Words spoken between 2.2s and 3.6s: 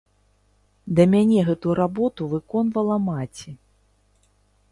выконвала маці.